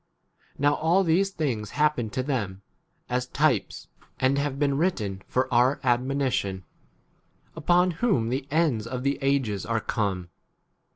Now 0.57 0.73
all 0.73 1.03
these 1.03 1.29
things 1.29 1.69
happened 1.77 2.11
to 2.13 2.23
them 2.23 2.63
[as] 3.07 3.27
types, 3.27 3.87
and 4.19 4.39
have 4.39 4.57
been 4.57 4.75
written 4.79 5.21
for 5.27 5.47
our 5.53 5.79
admonition, 5.83 6.63
upon 7.55 7.91
whom 7.91 8.29
12 8.29 8.29
the 8.31 8.47
ends 8.51 8.87
of 8.87 9.03
the 9.03 9.19
ages 9.21 9.63
are 9.63 9.79
come. 9.79 10.29